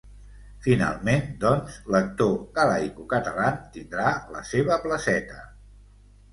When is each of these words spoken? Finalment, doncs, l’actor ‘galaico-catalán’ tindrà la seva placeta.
Finalment, 0.67 1.27
doncs, 1.43 1.75
l’actor 1.97 2.33
‘galaico-catalán’ 2.57 3.61
tindrà 3.79 4.17
la 4.39 4.45
seva 4.55 4.83
placeta. 4.89 5.43